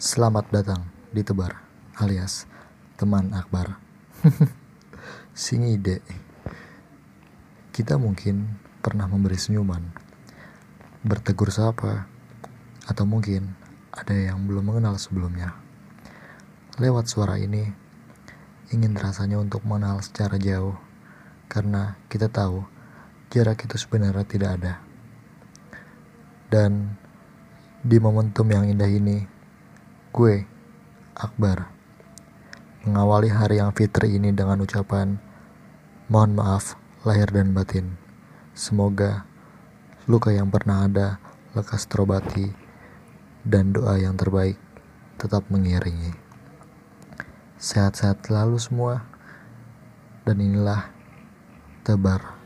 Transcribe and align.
Selamat 0.00 0.48
datang 0.48 0.88
di 1.12 1.20
Tebar, 1.20 1.60
alias 2.00 2.48
teman 2.96 3.36
Akbar. 3.36 3.76
Sing 5.36 5.68
ide. 5.68 6.00
Kita 7.68 8.00
mungkin 8.00 8.48
pernah 8.80 9.04
memberi 9.04 9.36
senyuman, 9.36 9.92
bertegur 11.04 11.52
sapa, 11.52 12.08
atau 12.88 13.04
mungkin 13.04 13.52
ada 13.92 14.16
yang 14.16 14.48
belum 14.48 14.72
mengenal 14.72 14.96
sebelumnya. 14.96 15.52
Lewat 16.80 17.04
suara 17.04 17.36
ini, 17.36 17.68
ingin 18.72 18.96
rasanya 18.96 19.36
untuk 19.36 19.68
mengenal 19.68 20.00
secara 20.00 20.40
jauh, 20.40 20.80
karena 21.52 22.00
kita 22.08 22.32
tahu 22.32 22.64
jarak 23.28 23.68
itu 23.68 23.76
sebenarnya 23.76 24.24
tidak 24.24 24.50
ada. 24.64 24.80
Dan 26.48 26.96
di 27.84 28.00
momentum 28.00 28.48
yang 28.48 28.64
indah 28.64 28.88
ini, 28.88 29.39
gue, 30.10 30.42
Akbar, 31.14 31.70
mengawali 32.82 33.30
hari 33.30 33.62
yang 33.62 33.70
fitri 33.70 34.18
ini 34.18 34.34
dengan 34.34 34.58
ucapan 34.58 35.22
mohon 36.10 36.34
maaf 36.34 36.74
lahir 37.06 37.30
dan 37.30 37.54
batin. 37.54 37.94
Semoga 38.50 39.22
luka 40.10 40.34
yang 40.34 40.50
pernah 40.50 40.90
ada 40.90 41.22
lekas 41.54 41.86
terobati 41.86 42.50
dan 43.46 43.70
doa 43.70 44.02
yang 44.02 44.18
terbaik 44.18 44.58
tetap 45.14 45.46
mengiringi. 45.46 46.10
Sehat-sehat 47.62 48.26
selalu 48.26 48.58
semua. 48.58 49.06
Dan 50.20 50.36
inilah 50.42 50.92
tebar 51.82 52.39